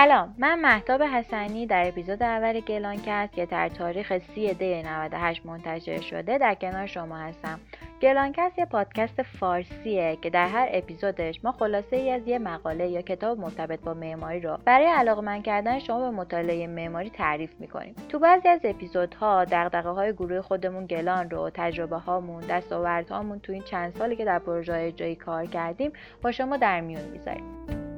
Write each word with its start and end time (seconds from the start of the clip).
سلام 0.00 0.34
من 0.38 0.60
محتاب 0.60 1.02
حسنی 1.02 1.66
در 1.66 1.88
اپیزود 1.88 2.22
اول 2.22 2.60
گلانکست 2.60 3.32
که 3.32 3.46
در 3.46 3.68
تاریخ 3.68 4.18
3 4.18 4.52
دی 4.52 4.82
98 4.82 5.46
منتشر 5.46 6.00
شده 6.00 6.38
در 6.38 6.54
کنار 6.54 6.86
شما 6.86 7.16
هستم. 7.16 7.60
گلانکست 8.02 8.58
یه 8.58 8.64
پادکست 8.64 9.22
فارسیه 9.22 10.18
که 10.22 10.30
در 10.30 10.48
هر 10.48 10.68
اپیزودش 10.72 11.44
ما 11.44 11.52
خلاصه 11.52 11.96
ای 11.96 12.10
از 12.10 12.26
یه 12.26 12.38
مقاله 12.38 12.88
یا 12.88 13.02
کتاب 13.02 13.38
مرتبط 13.38 13.80
با 13.80 13.94
معماری 13.94 14.40
رو 14.40 14.58
برای 14.64 14.86
علاقمند 14.86 15.42
کردن 15.42 15.78
شما 15.78 16.10
به 16.10 16.16
مطالعه 16.16 16.66
معماری 16.66 17.10
تعریف 17.10 17.50
می‌کنیم. 17.58 17.94
تو 18.08 18.18
بعضی 18.18 18.48
از 18.48 18.60
اپیزودها 18.64 19.44
دغدغه 19.44 19.90
های 19.90 20.12
گروه 20.12 20.40
خودمون 20.40 20.86
گلان 20.86 21.30
رو 21.30 21.50
تجربه 21.54 21.96
هامون 21.96 22.42
دستاوردهامون 22.48 23.40
تو 23.40 23.52
این 23.52 23.62
چند 23.62 23.94
سالی 23.94 24.16
که 24.16 24.24
در 24.24 24.38
پروژه 24.38 24.74
اجرایی 24.74 25.16
کار 25.16 25.46
کردیم 25.46 25.92
با 26.22 26.32
شما 26.32 26.56
در 26.56 26.80
میون 26.80 27.04
می‌ذاریم. 27.04 27.89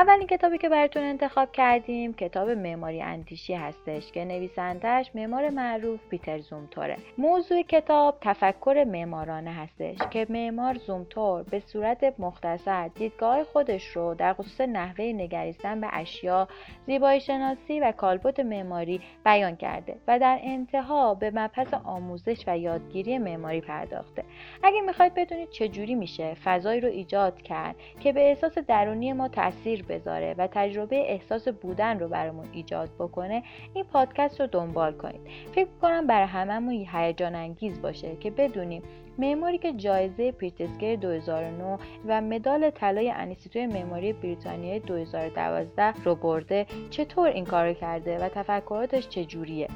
اولین 0.00 0.26
کتابی 0.26 0.58
که 0.58 0.68
براتون 0.68 1.02
انتخاب 1.02 1.52
کردیم 1.52 2.14
کتاب 2.14 2.50
معماری 2.50 3.02
اندیشی 3.02 3.54
هستش 3.54 4.12
که 4.12 4.24
نویسندهش 4.24 5.10
معمار 5.14 5.50
معروف 5.50 6.00
پیتر 6.10 6.38
زومتوره. 6.38 6.96
موضوع 7.18 7.62
کتاب 7.62 8.18
تفکر 8.20 8.84
معمارانه 8.88 9.52
هستش 9.52 9.98
که 10.10 10.26
معمار 10.30 10.74
زومتور 10.74 11.42
به 11.42 11.60
صورت 11.60 12.14
مختصر 12.18 12.88
دیدگاه 12.88 13.44
خودش 13.44 13.84
رو 13.86 14.14
در 14.14 14.32
خصوص 14.32 14.60
نحوه 14.60 15.04
نگریستن 15.04 15.80
به 15.80 15.88
اشیا 15.92 16.48
زیبایی 16.86 17.20
شناسی 17.20 17.80
و 17.80 17.92
کالبد 17.92 18.40
معماری 18.40 19.00
بیان 19.24 19.56
کرده 19.56 19.96
و 20.08 20.18
در 20.18 20.38
انتها 20.42 21.14
به 21.14 21.30
مبحث 21.34 21.74
آموزش 21.84 22.44
و 22.46 22.58
یادگیری 22.58 23.18
معماری 23.18 23.60
پرداخته. 23.60 24.24
اگه 24.62 24.80
می‌خواید 24.80 25.14
بدونید 25.14 25.50
چجوری 25.50 25.94
میشه 25.94 26.34
فضایی 26.34 26.80
رو 26.80 26.88
ایجاد 26.88 27.42
کرد 27.42 27.76
که 28.00 28.12
به 28.12 28.20
احساس 28.20 28.58
درونی 28.58 29.12
ما 29.12 29.28
تاثیر 29.28 29.89
بذاره 29.90 30.34
و 30.38 30.48
تجربه 30.52 30.96
احساس 30.96 31.48
بودن 31.48 31.98
رو 31.98 32.08
برامون 32.08 32.46
ایجاد 32.52 32.90
بکنه 32.98 33.42
این 33.74 33.84
پادکست 33.84 34.40
رو 34.40 34.46
دنبال 34.46 34.92
کنید. 34.92 35.20
فکر 35.54 35.68
کنم 35.82 36.06
برای 36.06 36.26
هممون 36.26 36.86
هیجان 36.92 37.34
انگیز 37.34 37.82
باشه 37.82 38.16
که 38.16 38.30
بدونیم 38.30 38.82
معماری 39.18 39.58
که 39.58 39.72
جایزه 39.72 40.32
پریتسکر 40.32 40.96
2009 40.96 41.78
و 42.06 42.20
مدال 42.20 42.70
طلای 42.70 43.10
انیستیتوی 43.10 43.66
معماری 43.66 44.12
بریتانیای 44.12 44.78
2012 44.78 45.94
رو 46.04 46.14
برده 46.14 46.66
چطور 46.90 47.28
این 47.28 47.44
کار 47.44 47.72
کرده 47.72 48.18
و 48.18 48.28
تفکراتش 48.28 49.08
چجوریه؟ 49.08 49.68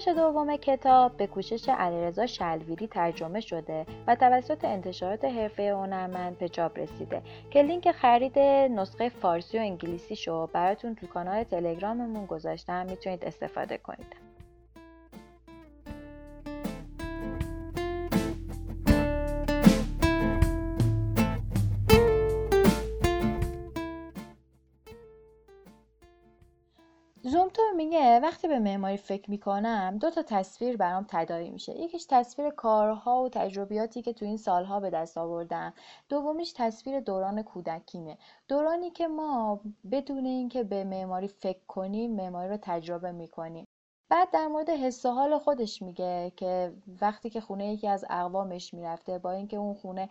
ویرایش 0.00 0.18
دوم 0.18 0.56
کتاب 0.56 1.16
به 1.16 1.26
کوشش 1.26 1.68
علیرضا 1.68 2.26
شلویری 2.26 2.86
ترجمه 2.86 3.40
شده 3.40 3.86
و 4.06 4.14
توسط 4.14 4.64
انتشارات 4.64 5.24
حرفه 5.24 5.72
هنرمند 5.72 6.38
به 6.38 6.48
چاپ 6.48 6.78
رسیده. 6.78 7.22
که 7.50 7.62
لینک 7.62 7.92
خرید 7.92 8.38
نسخه 8.38 9.08
فارسی 9.08 9.58
و 9.58 9.60
انگلیسی 9.60 10.16
شو 10.16 10.46
براتون 10.46 10.94
تو 10.94 11.06
کانال 11.06 11.44
تلگراممون 11.44 12.26
گذاشتم 12.26 12.86
می‌تونید 12.86 13.24
استفاده 13.24 13.78
کنید. 13.78 14.29
میگه 27.80 28.20
وقتی 28.20 28.48
به 28.48 28.58
معماری 28.58 28.96
فکر 28.96 29.30
می‌کنم 29.30 29.98
دو 30.00 30.10
تا 30.10 30.22
تصویر 30.22 30.76
برام 30.76 31.06
تداعی 31.08 31.50
میشه. 31.50 31.78
یکیش 31.78 32.06
تصویر 32.08 32.50
کارها 32.50 33.22
و 33.22 33.28
تجربیاتی 33.28 34.02
که 34.02 34.12
تو 34.12 34.24
این 34.24 34.36
سالها 34.36 34.80
به 34.80 34.90
دست 34.90 35.18
آوردم. 35.18 35.72
دومیش 36.08 36.52
تصویر 36.56 37.00
دوران 37.00 37.42
کودکیمه. 37.42 38.18
دورانی 38.48 38.90
که 38.90 39.08
ما 39.08 39.60
بدون 39.92 40.26
اینکه 40.26 40.64
به 40.64 40.84
معماری 40.84 41.28
فکر 41.28 41.64
کنیم 41.68 42.16
معماری 42.16 42.48
رو 42.48 42.58
تجربه 42.62 43.12
می‌کنیم. 43.12 43.66
بعد 44.10 44.30
در 44.30 44.46
مورد 44.46 44.70
حس 44.70 45.06
و 45.06 45.10
حال 45.10 45.38
خودش 45.38 45.82
میگه 45.82 46.32
که 46.36 46.72
وقتی 47.00 47.30
که 47.30 47.40
خونه 47.40 47.72
یکی 47.72 47.88
از 47.88 48.04
اقوامش 48.10 48.74
می‌رفته 48.74 49.18
با 49.18 49.30
اینکه 49.30 49.56
اون 49.56 49.74
خونه 49.74 50.08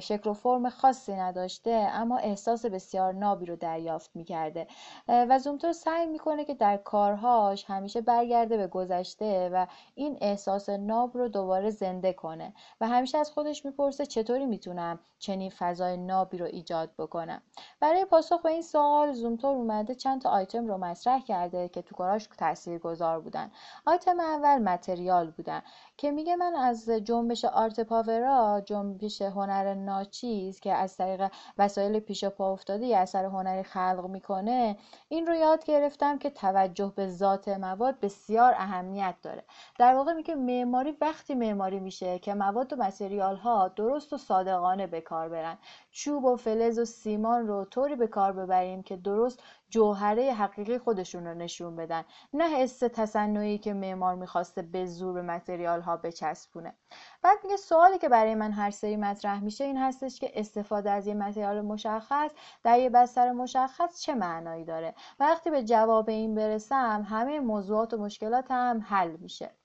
شکل 0.00 0.30
و 0.30 0.32
فرم 0.32 0.70
خاصی 0.70 1.12
نداشته 1.12 1.70
اما 1.70 2.16
احساس 2.16 2.66
بسیار 2.66 3.12
نابی 3.12 3.46
رو 3.46 3.56
دریافت 3.56 4.10
می‌کرده. 4.14 4.66
و 5.08 5.38
زومتور 5.38 5.72
سعی 5.72 6.06
می‌کنه 6.06 6.44
که 6.44 6.54
در 6.54 6.76
کارهاش 6.76 7.64
همیشه 7.68 8.00
برگرده 8.00 8.56
به 8.56 8.66
گذشته 8.66 9.50
و 9.52 9.66
این 9.94 10.18
احساس 10.20 10.68
ناب 10.68 11.16
رو 11.16 11.28
دوباره 11.28 11.70
زنده 11.70 12.12
کنه. 12.12 12.54
و 12.80 12.88
همیشه 12.88 13.18
از 13.18 13.30
خودش 13.30 13.64
می‌پرسه 13.64 14.06
چطوری 14.06 14.46
می‌تونم 14.46 14.98
چنین 15.18 15.50
فضای 15.50 15.96
نابی 15.96 16.38
رو 16.38 16.46
ایجاد 16.46 16.90
بکنم. 16.98 17.42
برای 17.80 18.04
پاسخ 18.04 18.42
به 18.42 18.50
این 18.50 18.62
سوال 18.62 19.12
زومتور 19.12 19.56
اومده 19.56 19.94
چند 19.94 20.20
تا 20.22 20.30
آیتم 20.30 20.66
رو 20.66 20.78
مطرح 20.78 21.20
کرده 21.20 21.68
که 21.68 21.82
تو 21.82 21.94
کاراش 21.94 22.28
تاثیرگذار 22.38 23.20
بودن. 23.28 23.50
آیتم 23.86 24.20
اول 24.20 24.58
متریال 24.58 25.30
بودن 25.30 25.62
که 25.96 26.10
میگه 26.10 26.36
من 26.36 26.54
از 26.54 26.88
جنبش 26.88 27.44
آرت 27.44 27.80
پاورا 27.80 28.62
جنبش 28.66 29.22
هنر 29.22 29.74
ناچیز 29.74 30.60
که 30.60 30.72
از 30.72 30.96
طریق 30.96 31.30
وسایل 31.58 32.00
پیش 32.00 32.24
پا 32.24 32.52
افتاده 32.52 32.86
یه 32.86 32.96
اثر 32.96 33.24
هنری 33.24 33.62
خلق 33.62 34.06
می‌کنه 34.10 34.76
این 35.08 35.26
رو 35.26 35.34
یاد 35.34 35.64
گرفتم 35.64 36.18
که 36.18 36.30
توجه 36.30 36.92
به 36.96 37.08
ذات 37.08 37.48
مواد 37.48 38.00
بسیار 38.00 38.54
اهمیت 38.56 39.14
داره. 39.22 39.44
در 39.78 39.94
واقع 39.94 40.12
میگه 40.12 40.34
معماری 40.34 40.96
وقتی 41.00 41.34
معماری 41.34 41.80
میشه 41.80 42.18
که 42.18 42.34
مواد 42.34 42.72
و 42.72 42.76
متریال 42.76 43.36
ها 43.36 43.68
درست 43.68 44.12
و 44.12 44.18
صادقانه 44.18 44.86
به 44.86 45.00
کار 45.00 45.28
برن. 45.28 45.58
چوب 45.98 46.24
و 46.24 46.36
فلز 46.36 46.78
و 46.78 46.84
سیمان 46.84 47.46
رو 47.46 47.64
طوری 47.64 47.96
به 47.96 48.06
کار 48.06 48.32
ببریم 48.32 48.82
که 48.82 48.96
درست 48.96 49.42
جوهره 49.68 50.32
حقیقی 50.32 50.78
خودشون 50.78 51.26
رو 51.26 51.34
نشون 51.34 51.76
بدن 51.76 52.04
نه 52.32 52.44
حس 52.44 52.78
تصنعی 52.78 53.58
که 53.58 53.74
معمار 53.74 54.14
می‌خواسته 54.14 54.62
به 54.62 54.86
زور 54.86 55.12
به 55.12 55.22
متریال 55.22 55.80
ها 55.80 55.96
بچسبونه. 55.96 56.74
بعد 57.22 57.38
میگه 57.42 57.56
سوالی 57.56 57.98
که 57.98 58.08
برای 58.08 58.34
من 58.34 58.52
هر 58.52 58.70
سری 58.70 58.96
مطرح 58.96 59.44
میشه 59.44 59.64
این 59.64 59.76
هستش 59.76 60.20
که 60.20 60.30
استفاده 60.34 60.90
از 60.90 61.06
یه 61.06 61.14
متریال 61.14 61.60
مشخص 61.60 62.30
در 62.62 62.78
یه 62.78 62.90
بستر 62.90 63.32
مشخص 63.32 64.00
چه 64.00 64.14
معنایی 64.14 64.64
داره؟ 64.64 64.94
وقتی 65.20 65.50
به 65.50 65.64
جواب 65.64 66.08
این 66.08 66.34
برسم 66.34 67.06
همه 67.08 67.40
موضوعات 67.40 67.94
و 67.94 67.98
مشکلات 67.98 68.50
هم 68.50 68.84
حل 68.88 69.16
میشه. 69.16 69.57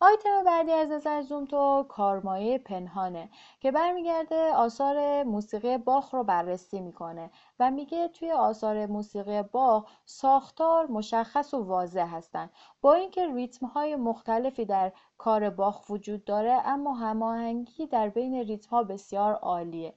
آیتم 0.00 0.44
بعدی 0.44 0.72
از 0.72 0.88
نظر 0.88 1.22
زومتو 1.22 1.86
کارمایه 1.88 2.58
پنهانه 2.58 3.28
که 3.60 3.72
برمیگرده 3.72 4.52
آثار 4.52 5.22
موسیقی 5.22 5.78
باخ 5.78 6.14
رو 6.14 6.24
بررسی 6.24 6.80
می‌کنه 6.80 7.30
و 7.60 7.70
میگه 7.70 8.08
توی 8.08 8.32
آثار 8.32 8.86
موسیقی 8.86 9.42
باخ 9.42 9.84
ساختار 10.04 10.86
مشخص 10.86 11.54
و 11.54 11.64
واضح 11.64 12.14
هستن. 12.14 12.50
با 12.80 12.94
اینکه 12.94 13.26
ریتم 13.34 13.66
های 13.66 13.96
مختلفی 13.96 14.64
در 14.64 14.92
کار 15.18 15.50
باخ 15.50 15.90
وجود 15.90 16.24
داره 16.24 16.52
اما 16.64 16.94
هماهنگی 16.94 17.86
در 17.86 18.08
بین 18.08 18.34
ریتم 18.34 18.70
ها 18.70 18.82
بسیار 18.82 19.34
عالیه. 19.34 19.94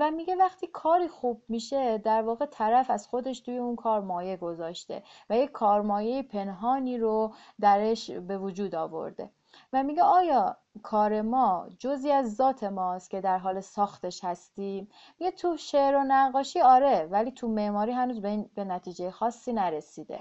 و 0.00 0.10
میگه 0.10 0.36
وقتی 0.36 0.66
کاری 0.66 1.08
خوب 1.08 1.42
میشه 1.48 1.98
در 1.98 2.22
واقع 2.22 2.46
طرف 2.46 2.90
از 2.90 3.08
خودش 3.08 3.40
توی 3.40 3.56
اون 3.56 3.76
کار 3.76 4.00
مایه 4.00 4.36
گذاشته 4.36 5.02
و 5.30 5.38
یک 5.38 5.50
کارمایه 5.50 6.22
پنهانی 6.22 6.98
رو 6.98 7.34
درش 7.60 8.10
به 8.10 8.38
وجود 8.38 8.74
آورده. 8.74 9.30
و 9.72 9.82
میگه 9.82 10.02
آیا 10.02 10.56
کار 10.82 11.22
ما 11.22 11.68
جزی 11.78 12.12
از 12.12 12.34
ذات 12.34 12.64
ماست 12.64 13.10
که 13.10 13.20
در 13.20 13.38
حال 13.38 13.60
ساختش 13.60 14.24
هستیم؟ 14.24 14.88
میگه 15.18 15.32
تو 15.32 15.56
شعر 15.56 15.96
و 15.96 16.04
نقاشی 16.04 16.60
آره 16.60 17.08
ولی 17.10 17.30
تو 17.30 17.48
معماری 17.48 17.92
هنوز 17.92 18.20
به, 18.20 18.44
به 18.54 18.64
نتیجه 18.64 19.10
خاصی 19.10 19.52
نرسیده. 19.52 20.20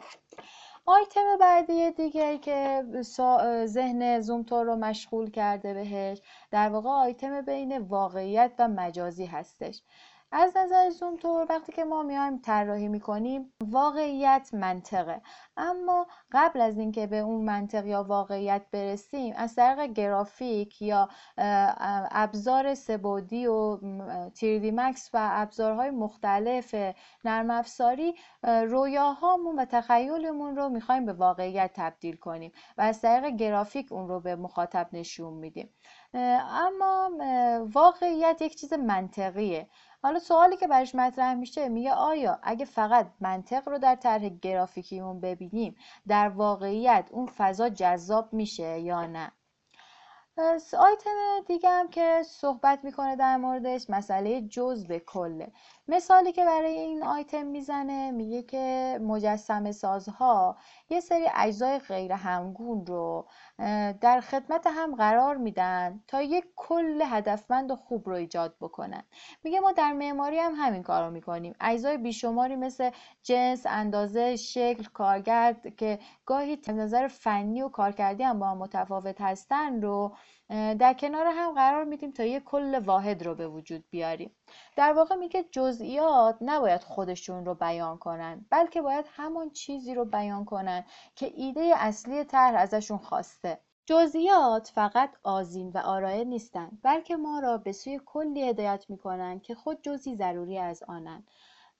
آیتم 0.85 1.38
بعدی 1.39 1.91
دیگه 1.91 2.38
که 2.38 2.83
ذهن 3.65 4.19
زومتور 4.21 4.65
رو 4.65 4.75
مشغول 4.75 5.30
کرده 5.31 5.74
بهش 5.74 6.21
در 6.51 6.69
واقع 6.69 6.89
آیتم 6.89 7.41
بین 7.41 7.77
واقعیت 7.77 8.51
و 8.59 8.68
مجازی 8.68 9.25
هستش. 9.25 9.81
از 10.35 10.57
نظر 10.57 10.89
زومتور 10.89 11.45
وقتی 11.50 11.71
که 11.71 11.83
ما 11.83 12.03
میایم 12.03 12.38
طراحی 12.38 12.88
می‌کنیم 12.88 13.53
واقعیت 13.62 14.50
منطقه. 14.53 15.21
اما 15.57 16.07
قبل 16.31 16.62
از 16.62 16.77
اینکه 16.77 17.07
به 17.07 17.18
اون 17.18 17.41
منطق 17.41 17.85
یا 17.85 18.03
واقعیت 18.03 18.62
برسیم 18.71 19.33
از 19.38 19.56
طریق 19.56 19.94
گرافیک 19.94 20.81
یا 20.81 21.09
ابزار 22.12 22.75
سبودی 22.75 23.47
و 23.47 23.80
تیردی 24.30 24.71
مکس 24.71 25.09
و 25.13 25.30
ابزارهای 25.31 25.89
مختلف 25.89 26.75
نرم 27.24 27.50
افزاری 27.50 28.15
رویاهامون 28.44 29.59
و 29.59 29.65
تخیلمون 29.65 30.56
رو 30.56 30.69
می‌خوایم 30.69 31.06
به 31.06 31.13
واقعیت 31.13 31.71
تبدیل 31.75 32.15
کنیم 32.15 32.51
و 32.77 32.81
از 32.81 33.01
طریق 33.01 33.35
گرافیک 33.35 33.91
اون 33.91 34.07
رو 34.07 34.19
به 34.19 34.35
مخاطب 34.35 34.88
نشون 34.94 35.33
میدیم. 35.33 35.69
اما 36.13 37.12
واقعیت 37.74 38.41
یک 38.41 38.56
چیز 38.56 38.74
منطقیه. 38.74 39.69
حالا 40.03 40.19
سوالی 40.19 40.57
که 40.57 40.67
برش 40.67 40.95
مطرح 40.95 41.33
میشه 41.33 41.69
میگه 41.69 41.94
آیا 41.94 42.39
اگه 42.44 42.65
فقط 42.65 43.07
منطق 43.19 43.69
رو 43.69 43.77
در 43.77 43.95
طرح 43.95 44.29
گرافیکیمون 44.29 45.19
ببینیم 45.21 45.75
در 46.07 46.29
واقعیت 46.29 47.07
اون 47.11 47.25
فضا 47.25 47.69
جذاب 47.69 48.33
میشه 48.33 48.79
یا 48.79 49.05
نه؟ 49.05 49.31
آیتم 50.79 51.39
دیگه 51.47 51.69
هم 51.69 51.88
که 51.89 52.23
صحبت 52.25 52.83
می‌کنه 52.83 53.15
در 53.15 53.38
موردش 53.38 53.89
مسئله 53.89 54.41
جزء 54.41 54.97
کله. 54.97 55.51
مثالی 55.88 56.31
که 56.31 56.45
برای 56.45 56.74
این 56.80 57.03
آیتم 57.03 57.45
می‌زنه 57.45 58.12
میگه 58.12 58.44
که 58.44 59.00
مجسم 59.01 59.71
سازها 59.71 60.57
یه 60.89 61.00
سری 61.00 61.25
اجزای 61.35 61.80
غیر 61.80 62.12
همگون 62.12 62.85
رو 62.85 63.27
در 64.01 64.21
خدمت 64.21 64.68
هم 64.68 64.95
قرار 64.95 65.38
میدن 65.38 66.03
تا 66.07 66.21
یک 66.21 66.45
کل 66.56 67.01
هدفمند 67.06 67.71
و 67.71 67.75
خوب 67.75 68.09
رو 68.09 68.15
ایجاد 68.15 68.56
بکنن. 68.62 69.03
میگه 69.44 69.59
ما 69.59 69.71
در 69.71 69.94
معماری 69.94 70.39
هم 70.39 70.53
همین 70.57 70.83
کار 70.83 71.06
رو 71.06 71.12
می‌کنیم. 71.12 71.56
اجزای 71.62 71.97
بیشماری 71.97 72.56
مثل 72.56 72.89
جنس 73.24 73.65
اندازه 73.65 74.35
شکل 74.35 74.83
کارگرد 74.83 75.75
که 75.75 76.00
گاهی 76.25 76.57
نظر 76.68 77.07
فنی 77.07 77.62
و 77.62 77.69
کارکردی 77.69 78.24
هم 78.24 78.39
با 78.39 78.47
هم 78.47 78.57
متفاوت 78.57 79.21
هستن 79.21 79.81
رو 79.81 80.15
در 80.50 80.94
کنار 80.94 81.28
هم 81.28 81.54
قرار 81.54 81.84
میدیم 81.84 82.12
تا 82.12 82.24
یک 82.24 82.44
کل 82.44 82.80
واحد 82.80 83.24
رو 83.24 83.36
به 83.36 83.48
وجود 83.48 83.84
بیاریم. 83.90 84.36
در 84.75 84.94
واقع 84.94 85.16
میگه 85.16 85.45
جزئیات 85.51 86.38
نباید 86.42 86.81
خودشون 86.81 87.45
رو 87.45 87.56
بیان 87.56 87.98
کنن 87.98 88.45
بلکه 88.50 88.81
باید 88.81 89.06
همان 89.10 89.50
چیزی 89.50 89.94
رو 89.95 90.06
بیان 90.06 90.45
کنن 90.45 90.86
که 91.16 91.31
ایده 91.36 91.74
اصلی 91.75 92.24
طرح 92.24 92.60
ازشون 92.60 92.98
خواسته. 92.98 93.60
جزئیات 93.86 94.72
فقط 94.75 95.10
آزین 95.24 95.69
و 95.69 95.78
آرایه 95.78 96.24
نیستند 96.24 96.80
بلکه 96.84 97.16
ما 97.16 97.40
را 97.40 97.57
به 97.57 97.72
سوی 97.72 98.00
کلی 98.06 98.50
هدایت 98.50 98.86
می‌کنند 98.90 99.42
که 99.42 99.56
خود 99.56 99.81
جزئی 99.81 100.16
ضروری 100.16 100.57
از 100.57 100.84
آنند 100.84 101.28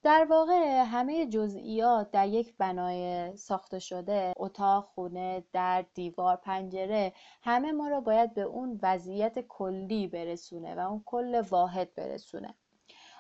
در 0.03 0.25
واقع 0.29 0.83
همه 0.83 1.25
جزئیات 1.25 2.11
در 2.11 2.27
یک 2.27 2.57
بنای 2.57 3.35
ساخته 3.38 3.79
شده 3.79 4.33
اتاق 4.38 4.85
خونه 4.85 5.44
در 5.53 5.85
دیوار 5.94 6.35
پنجره 6.35 7.13
همه 7.41 7.71
ما 7.71 7.88
را 7.88 8.01
باید 8.01 8.33
به 8.33 8.41
اون 8.41 8.79
وضعیت 8.81 9.39
کلی 9.39 10.07
برسونه 10.07 10.75
و 10.75 10.79
اون 10.79 11.03
کل 11.05 11.41
واحد 11.50 11.95
برسونه. 11.95 12.55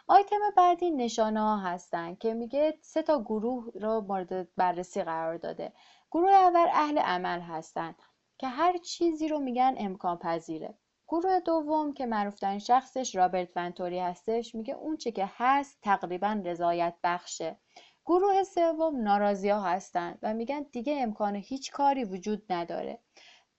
آیتم 0.07 0.39
بعدی 0.57 0.91
نشانه 0.91 1.39
ها 1.39 1.57
هستن 1.57 2.15
که 2.15 2.33
میگه 2.33 2.77
سه 2.81 3.01
تا 3.01 3.21
گروه 3.21 3.71
رو 3.75 4.01
مورد 4.01 4.55
بررسی 4.55 5.03
قرار 5.03 5.37
داده. 5.37 5.73
گروه 6.11 6.31
اول 6.31 6.67
اهل 6.73 6.99
عمل 6.99 7.39
هستن 7.39 7.95
که 8.37 8.47
هر 8.47 8.77
چیزی 8.77 9.27
رو 9.27 9.39
میگن 9.39 9.75
امکان 9.77 10.17
پذیره 10.17 10.77
گروه 11.07 11.39
دوم 11.39 11.93
که 11.93 12.05
معروفترین 12.05 12.59
شخصش 12.59 13.15
رابرت 13.15 13.49
ونتوری 13.55 13.99
هستش 13.99 14.55
میگه 14.55 14.73
اون 14.73 14.97
چه 14.97 15.11
که 15.11 15.29
هست 15.37 15.79
تقریبا 15.81 16.41
رضایت 16.45 16.95
بخشه. 17.03 17.59
گروه 18.05 18.43
سوم 18.43 19.01
ناراضی 19.01 19.49
ها 19.49 19.61
هستن 19.61 20.17
و 20.21 20.33
میگن 20.33 20.65
دیگه 20.71 20.95
امکان 21.01 21.35
هیچ 21.35 21.71
کاری 21.71 22.03
وجود 22.03 22.43
نداره. 22.49 22.99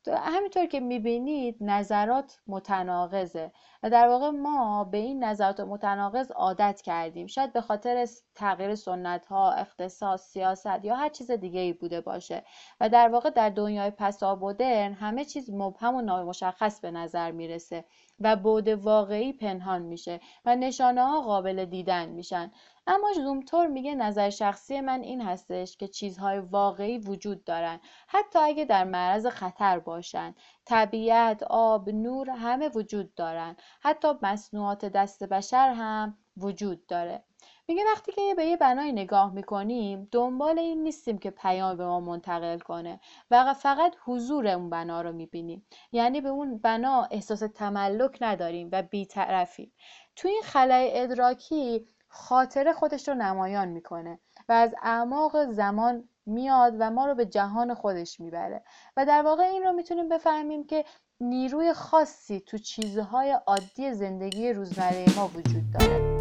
همینطور 0.09 0.67
که 0.67 0.81
می‌بینید 0.81 1.57
نظرات 1.61 2.39
متناقضه. 2.47 3.53
و 3.83 3.91
در 3.91 4.09
واقع 4.09 4.31
ما 4.31 4.85
به 4.85 4.99
این 4.99 5.25
نظرات 5.25 5.61
متناقض 5.61 6.31
عادت 6.31 6.81
کردیم. 6.81 7.27
شاید 7.27 7.53
به 7.53 7.61
خاطر 7.61 8.07
تغییر 8.35 8.75
سنت 8.75 9.27
ها 9.27 9.53
اقتصاد 9.53 10.19
سیاست 10.19 10.85
یا 10.85 10.97
هر 10.97 11.09
چیز 11.09 11.31
دیگه 11.31 11.61
ای 11.61 11.73
بوده 11.73 12.01
باشه. 12.01 12.45
و 12.81 12.89
در 12.89 13.09
واقع 13.09 13.31
در 13.31 13.49
دنیای 13.51 13.91
پسابودرن 13.91 14.93
همه 14.93 15.25
چیز 15.25 15.51
مبهم 15.51 15.95
و 15.95 16.01
نامشخص 16.03 16.81
به 16.81 16.91
نظر 16.91 17.31
می‌رسه. 17.31 17.85
و 18.21 18.37
بود 18.37 18.69
واقعی 18.69 19.33
پنهان 19.33 19.83
میشه 19.83 20.21
و 20.45 20.57
نشانه 20.57 21.03
ها 21.03 21.21
قابل 21.21 21.65
دیدن 21.65 22.09
میشن. 22.09 22.53
اما 22.87 23.13
زومتور 23.13 23.67
میگه 23.67 23.95
نظر 23.95 24.31
شخصی 24.31 24.81
من 24.81 25.01
این 25.01 25.23
هستش 25.23 25.77
که 25.77 25.89
چیزهای 25.89 26.39
واقعی 26.39 26.99
وجود 26.99 27.45
دارن 27.45 27.81
حتی 28.09 28.39
اگه 28.39 28.65
در 28.65 28.85
معرض 28.85 29.27
خطر 29.27 29.79
باشن. 29.79 30.35
طبیعت 30.65 31.43
آب 31.43 31.91
نور 31.91 32.31
همه 32.31 32.69
وجود 32.69 33.15
دارن. 33.15 33.57
حتی 33.81 34.09
مصنوعات 34.23 34.85
دست 34.85 35.25
بشر 35.25 35.73
هم 35.73 36.19
وجود 36.37 36.87
داره. 36.87 37.25
میگه 37.69 37.85
وقتی 37.93 38.13
که 38.13 38.35
به 38.37 38.45
یه 38.45 38.57
بنای 38.57 38.93
نگاه 38.93 39.33
می‌کنیم 39.35 40.09
دنبال 40.13 40.59
این 40.59 40.83
نیستیم 40.83 41.19
که 41.19 41.31
پیام 41.31 41.77
به 41.77 41.87
ما 41.87 42.01
منتقل 42.01 42.59
کنه 42.59 43.01
و 43.31 43.55
فقط 43.55 43.95
حضور 44.05 44.49
اون 44.49 44.71
بنا 44.71 45.03
رو 45.03 45.13
می‌بینیم. 45.13 45.67
یعنی 45.93 46.21
به 46.21 46.29
اون 46.29 46.59
بنا 46.59 47.09
احساس 47.11 47.41
تملک 47.55 48.19
نداریم 48.21 48.69
و 48.73 48.83
بیطرفیم. 48.83 49.73
تو 50.17 50.29
این 50.29 50.43
خلای 50.45 51.01
ادراکی 51.01 51.89
خاطره 52.09 52.73
خودش 52.73 53.09
رو 53.09 53.15
نمایان 53.15 53.69
می‌کنه 53.69 54.19
و 54.49 54.53
از 54.53 54.75
اعماق 54.83 55.45
زمان 55.45 56.09
میاد 56.27 56.75
و 56.79 56.91
ما 56.91 57.07
رو 57.07 57.15
به 57.15 57.27
جهان 57.27 57.75
خودش 57.75 58.21
می‌بره. 58.21 58.65
و 58.97 59.07
در 59.07 59.23
واقع 59.23 59.43
این 59.43 59.63
رو 59.63 59.73
می‌تونیم 59.73 60.09
بفهمیم 60.09 60.67
که 60.67 60.85
نیروی 61.21 61.73
خاصی 61.73 62.41
تو 62.41 62.59
چیزهای 62.59 63.39
عادی 63.47 63.93
زندگی 63.93 64.53
روزمره 64.53 65.05
ما 65.17 65.29
وجود 65.29 65.71
داره. 65.79 66.14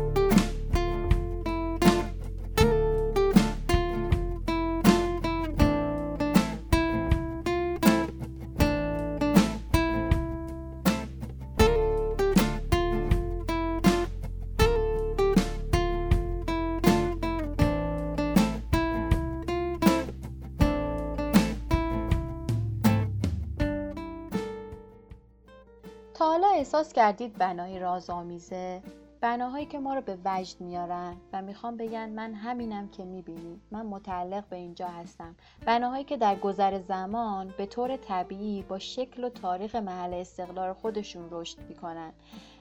احساس 26.47 26.93
کردید 26.93 27.37
بنای 27.37 27.79
رازآمیزه؟ 27.79 28.81
بناهایی 29.21 29.65
که 29.65 29.79
ما 29.79 29.93
رو 29.93 30.01
به 30.01 30.17
وجد 30.25 30.61
میارن 30.61 31.17
و 31.33 31.41
می‌خوام 31.41 31.77
بگن 31.77 32.09
من 32.09 32.33
همینم 32.33 32.87
که 32.89 33.05
می‌بینید 33.05 33.61
من 33.71 33.85
متعلق 33.85 34.43
به 34.49 34.55
اینجا 34.55 34.87
هستم. 34.87 35.35
بناهایی 35.65 36.03
که 36.03 36.17
در 36.17 36.35
گذر 36.35 36.79
زمان 36.79 37.53
به 37.57 37.65
طور 37.65 37.97
طبیعی 37.97 38.61
با 38.61 38.79
شکل 38.79 39.23
و 39.23 39.29
تاریخ 39.29 39.75
محل 39.75 40.13
استقلال 40.13 40.73
خودشون 40.73 41.27
رشد 41.31 41.57
می‌کنن. 41.69 42.11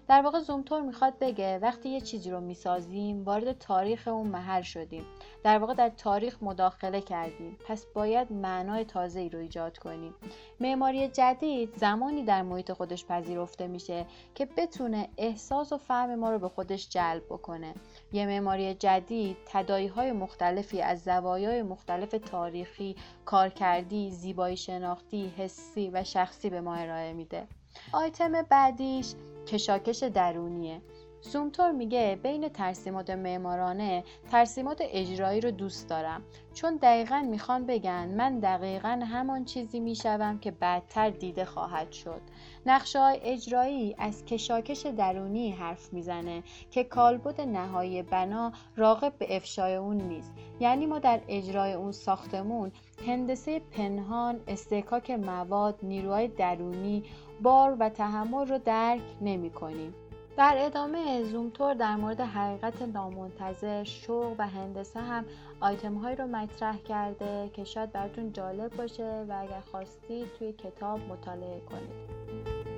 در 0.09 0.23
واقع 0.23 0.39
زومتور 0.39 0.83
می‌خواد 0.83 1.19
بگه 1.19 1.59
وقتی 1.59 1.89
یه 1.89 2.01
چیزی 2.01 2.31
رو 2.31 2.41
می‌سازیم 2.41 3.25
وارد 3.25 3.59
تاریخ 3.59 4.09
اون 4.09 4.29
محل 4.29 4.63
شدیم. 4.63 5.05
در 5.45 5.59
واقع 5.59 5.75
در 5.75 5.89
تاریخ 5.89 6.43
مداخله 6.43 7.01
کردیم. 7.01 7.59
پس 7.69 7.87
باید 7.95 8.33
معنای 8.33 8.85
تازه 8.85 9.21
ای 9.21 9.29
رو 9.29 9.39
ایجاد 9.39 9.79
کنیم. 9.79 10.15
معماری 10.61 11.09
جدید 11.09 11.77
زمانی 11.77 12.23
در 12.23 12.43
محیط 12.43 12.73
خودش 12.73 13.07
پذیرفته 13.07 13.67
میشه 13.67 14.07
که 14.35 14.47
بتونه 14.57 15.09
احساس 15.19 15.73
و 15.73 15.79
فهم 15.79 16.15
ما 16.15 16.31
رو 16.31 16.39
به 16.39 16.49
خودش 16.49 16.89
جلب 16.89 17.23
بکنه. 17.31 17.75
یه 18.13 18.27
معماری 18.27 18.75
جدید 18.75 19.37
تدایی 19.47 19.87
های 19.87 20.13
مختلفی 20.13 20.83
از 20.83 21.03
زوایای 21.03 21.63
مختلف 21.63 22.15
تاریخی 22.31 22.97
کارکردی 23.25 24.11
زیبایی 24.11 24.57
شناختی 24.57 25.33
حسی 25.39 25.91
و 25.91 26.05
شخصی 26.05 26.51
به 26.51 26.61
ما 26.61 26.75
ارائه 26.75 27.13
میده. 27.13 27.47
آیتم 27.93 28.43
بعدیش 28.43 29.15
کشاکش 29.47 30.03
درونیه. 30.03 30.81
سومتور 31.25 31.71
میگه 31.71 32.19
بین 32.23 32.49
ترسیمات 32.49 33.11
معمارانه 33.11 34.05
ترسیمات 34.31 34.79
اجرایی 34.81 35.41
رو 35.41 35.51
دوست 35.51 35.89
دارم. 35.89 36.23
چون 36.55 36.77
دقیقا 36.77 37.27
می‌خوان 37.31 37.67
بگن 37.67 38.09
من 38.09 38.39
دقیقا 38.39 39.01
همان 39.13 39.45
چیزی 39.45 39.81
می‌شوم 39.81 40.39
که 40.39 40.51
بعدتر 40.51 41.11
دیده 41.11 41.45
خواهد 41.45 41.93
شد. 41.93 42.21
نقشه 42.67 42.99
های 42.99 43.21
اجرایی 43.23 43.95
از 43.99 44.25
کشاکش 44.25 44.87
درونی 44.87 45.51
حرف 45.51 45.93
می‌زنه 45.93 46.43
که 46.71 46.85
کالبد 46.85 47.41
نهایی 47.41 48.03
بنا 48.03 48.53
راقب 48.77 49.13
به 49.19 49.37
افشای 49.37 49.75
اون 49.75 49.97
نیست. 49.97 50.33
یعنی 50.61 50.87
ما 50.87 50.99
در 50.99 51.21
اجرای 51.29 51.73
اون 51.73 51.93
ساختمون 51.93 52.73
هندسه 53.07 53.61
پنهان 53.61 54.41
استحکاک 54.49 55.11
مواد 55.11 55.79
نیروهای 55.83 56.29
درونی 56.29 57.03
بار 57.43 57.77
و 57.81 57.89
تحمل 57.89 58.47
رو 58.47 58.59
درک 58.59 59.03
نمی 59.21 59.51
کنیم. 59.51 59.95
در 60.37 60.55
ادامه 60.59 61.23
زومتور 61.25 61.75
در 61.75 61.97
مورد 61.97 62.21
حقیقت 62.21 62.83
نامنتظر 62.83 63.85
شوق 63.85 64.35
و 64.39 64.49
هندسه 64.49 65.01
هم 65.01 65.25
آیتم 65.61 65.95
هایی 65.95 66.17
رو 66.17 66.27
مطرح 66.27 66.77
کرده 66.77 67.51
که 67.53 67.65
شاید 67.65 67.93
براتون 67.93 68.33
جالب 68.33 68.77
باشه 68.77 69.25
و 69.29 69.39
اگر 69.41 69.61
خواستید 69.61 70.33
توی 70.39 70.53
کتاب 70.53 71.01
مطالعه 71.01 71.61
کنید. 71.61 72.72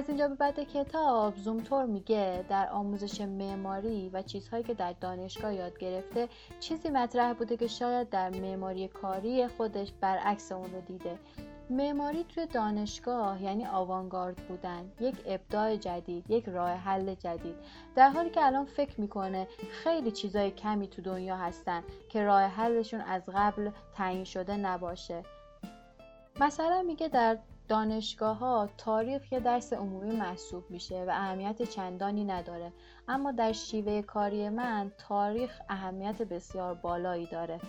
از 0.00 0.08
اینجا 0.08 0.28
به 0.28 0.34
بعد 0.34 0.60
کتاب 0.60 1.36
زومتور 1.36 1.86
میگه 1.86 2.44
در 2.48 2.68
آموزش 2.70 3.20
معماری 3.20 4.08
و 4.08 4.22
چیزهایی 4.22 4.64
که 4.64 4.74
در 4.74 4.92
دانشگاه 5.00 5.54
یاد 5.54 5.78
گرفته 5.78 6.28
چیزی 6.60 6.90
مطرح 6.90 7.32
بوده 7.32 7.56
که 7.56 7.66
شاید 7.66 8.08
در 8.08 8.30
معماری 8.30 8.88
کاری 8.88 9.48
خودش 9.48 9.92
برعکس 10.00 10.52
اون 10.52 10.72
رو 10.72 10.80
دیده. 10.80 11.18
معماری 11.70 12.24
توی 12.24 12.46
دانشگاه 12.46 13.42
یعنی 13.42 13.66
آوانگارد 13.66 14.36
بودن 14.36 14.92
یک 15.00 15.14
ابداع 15.26 15.76
جدید 15.76 16.30
یک 16.30 16.48
راه 16.48 16.70
حل 16.70 17.14
جدید. 17.14 17.56
در 17.96 18.08
حالی 18.08 18.30
که 18.30 18.46
الان 18.46 18.64
فکر 18.64 19.00
می‌کنه 19.00 19.48
خیلی 19.70 20.10
چیزای 20.10 20.50
کمی 20.50 20.88
تو 20.88 21.02
دنیا 21.02 21.36
هستن 21.36 21.82
که 22.08 22.22
راه 22.22 22.42
حلشون 22.42 23.00
از 23.00 23.22
قبل 23.34 23.70
تعیین 23.94 24.24
شده 24.24 24.56
نباشه. 24.56 25.22
مثلا 26.40 26.82
میگه 26.82 27.08
در 27.08 27.38
دانشگاه 27.70 28.38
ها 28.38 28.68
تاریخ 28.78 29.32
یه 29.32 29.40
درس 29.40 29.72
عمومی 29.72 30.16
محسوب 30.16 30.70
میشه 30.70 31.04
و 31.04 31.10
اهمیت 31.10 31.62
چندانی 31.62 32.24
نداره. 32.24 32.72
اما 33.08 33.32
در 33.32 33.52
شیوه 33.52 34.02
کاری 34.02 34.48
من 34.48 34.92
تاریخ 34.98 35.60
اهمیت 35.68 36.22
بسیار 36.22 36.74
بالایی 36.74 37.26
داره. 37.26 37.60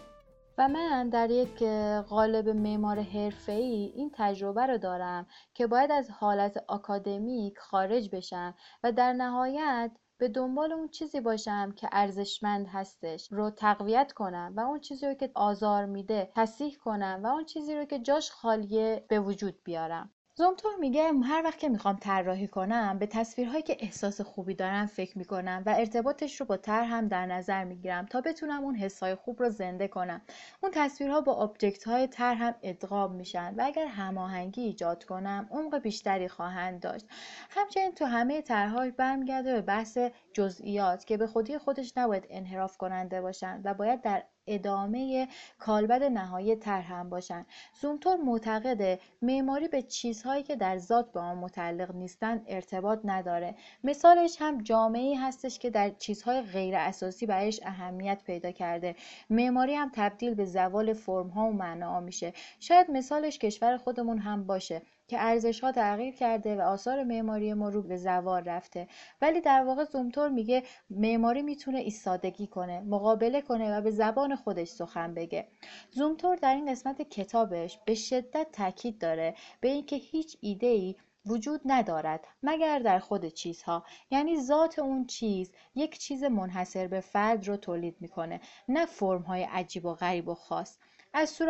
و 0.58 0.68
من 0.68 1.10
در 1.10 1.30
یک 1.32 1.64
قالب 2.10 2.50
معمار 2.50 3.00
حرفه‌ای 3.00 3.92
این 3.96 4.12
تجربه 4.14 4.66
رو 4.66 4.78
دارم 4.78 5.28
که 5.54 5.68
باید 5.68 5.92
از 5.92 6.10
حالت 6.10 6.64
آکادمیک 6.68 7.60
خارج 7.60 8.16
بشم 8.16 8.56
و 8.84 8.92
در 8.92 9.14
نهایت 9.14 9.92
به 10.22 10.28
دنبال 10.28 10.72
اون 10.74 10.88
چیزی 10.88 11.22
باشم 11.22 11.72
که 11.72 11.90
ارزشمند 11.92 12.68
هستش 12.68 13.32
رو 13.32 13.50
تقویت 13.50 14.12
کنم 14.14 14.54
و 14.58 14.60
اون 14.60 14.80
چیزی 14.80 15.06
رو 15.06 15.14
که 15.14 15.32
آزار 15.36 15.86
میده 15.86 16.32
تصیح 16.36 16.78
کنم 16.78 17.22
و 17.24 17.28
اون 17.28 17.46
چیزی 17.46 17.76
رو 17.76 17.86
که 17.86 18.00
جاش 18.00 18.32
خالیه 18.32 19.06
به 19.10 19.20
وجود 19.20 19.64
بیارم. 19.64 20.10
زومتور 20.36 20.76
میگه 20.76 21.14
هر 21.24 21.42
وقت 21.46 21.60
که 21.60 21.70
می‌خوام 21.70 21.96
طراحی 21.96 22.48
کنم 22.48 23.00
به 23.00 23.08
تصویرهایی 23.08 23.64
که 23.64 23.78
احساس 23.80 24.22
خوبی 24.22 24.56
دارم 24.56 24.86
فکر 24.86 25.18
می‌کنم 25.18 25.64
و 25.66 25.76
ارتباطش 25.78 26.40
رو 26.40 26.46
با 26.46 26.58
تر 26.58 26.84
هم 26.84 27.08
در 27.08 27.26
نظر 27.26 27.64
می‌گیرم 27.64 28.06
تا 28.06 28.22
بتونم 28.22 28.64
اون 28.64 28.76
حسای 28.76 29.16
خوب 29.16 29.40
رو 29.40 29.50
زنده 29.50 29.88
کنم. 29.88 30.22
اون 30.64 30.72
تصویرها 30.76 31.22
با 31.22 31.34
آبجکت 31.34 31.84
های 31.84 32.08
تر 32.08 32.34
هم 32.34 32.56
ادغام 32.64 33.16
میشن 33.16 33.56
و 33.58 33.64
اگر 33.66 33.86
هماهنگی 33.86 34.62
ایجاد 34.62 35.04
کنم 35.04 35.48
عمق 35.52 35.78
بیشتری 35.78 36.28
خواهند 36.28 36.80
داشت. 36.80 37.06
همچنین 37.50 37.92
تو 37.92 38.06
همه 38.06 38.42
طرحهاش 38.42 38.92
برمیگرده 38.92 39.54
به 39.54 39.62
بحث 39.62 39.98
جزئیات 40.34 41.06
که 41.06 41.18
به 41.18 41.28
خودی 41.28 41.58
خودش 41.58 41.94
نباید 41.98 42.28
انحراف 42.30 42.78
کننده 42.78 43.22
باشند 43.22 43.62
و 43.66 43.74
باید 43.74 44.02
در 44.02 44.24
ادامه 44.48 45.28
کالبد 45.60 46.04
نهایی 46.04 46.56
طرح 46.56 46.94
هم 46.94 47.10
باشن 47.10 47.46
زومتور 47.82 48.16
معتقده 48.18 49.00
معماری 49.22 49.68
به 49.68 49.82
چیزهایی 49.82 50.44
که 50.44 50.56
در 50.56 50.78
ذات 50.78 51.12
به 51.12 51.20
آن 51.20 51.38
متعلق 51.38 51.96
نیستن 51.96 52.44
ارتباط 52.48 53.00
نداره. 53.04 53.56
مثالش 53.84 54.38
هم 54.40 54.64
جامعه 54.64 55.20
هستش 55.20 55.60
که 55.60 55.70
در 55.70 55.90
چیزهای 55.90 56.42
غیر 56.42 56.76
اساسی 56.76 57.26
برایش 57.26 57.60
اهمیت 57.64 58.22
پیدا 58.26 58.52
کرده. 58.52 58.96
معماری 59.30 59.76
هم 59.76 59.92
تبدیل 59.94 60.34
به 60.34 60.46
زوال 60.46 60.94
فرم 60.94 61.28
ها 61.28 61.48
و 61.48 61.54
معنا 61.54 62.00
میشه. 62.00 62.34
شاید 62.60 62.92
مثالش 62.92 63.40
کشور 63.40 63.78
خودمون 63.78 64.18
هم 64.18 64.44
باشه. 64.48 64.82
که 65.12 65.52
ها 65.64 65.72
تغییر 65.72 66.16
کرده 66.16 66.56
و 66.56 66.62
آثار 66.62 67.04
معماری 67.04 67.54
ما 67.54 67.70
رو 67.70 67.82
به 67.82 67.98
زوال 67.98 68.44
رفته. 68.44 68.88
ولی 69.22 69.42
در 69.42 69.64
واقع 69.64 69.84
زومتور 69.84 70.30
میگه 70.30 70.64
معماری 70.90 71.42
می‌تونه 71.42 71.80
ایستادگی 71.80 72.48
کنه 72.48 72.80
مقابله 72.80 73.42
کنه 73.42 73.78
و 73.78 73.82
به 73.82 73.92
زبان 73.92 74.36
خودش 74.36 74.68
سخن 74.68 75.14
بگه. 75.14 75.48
زومتور 75.92 76.36
در 76.36 76.56
این 76.56 76.72
قسمت 76.72 77.02
کتابش 77.02 77.80
به 77.86 77.96
شدت 77.96 78.48
تاکید 78.52 78.98
داره 78.98 79.36
به 79.62 79.68
اینکه 79.68 79.96
هیچ 79.96 80.38
ایده 80.42 80.68
ای 80.68 80.96
وجود 81.26 81.62
ندارد 81.66 82.28
مگر 82.44 82.80
در 82.80 83.00
خود 83.00 83.26
چیزها. 83.26 83.84
یعنی 84.12 84.42
ذات 84.42 84.80
اون 84.80 85.06
چیز 85.06 85.52
یک 85.76 85.98
چیز 85.98 86.24
منحصر 86.24 86.88
به 86.88 87.00
فرد 87.00 87.48
رو 87.48 87.58
تولید 87.58 87.96
می‌کنه 88.00 88.42
نه 88.68 88.86
فرم 88.86 89.22
های 89.22 89.44
عجیب 89.44 89.86
و 89.86 89.94
غریب 89.94 90.28
و 90.28 90.34
خاص. 90.34 90.78
از 91.14 91.42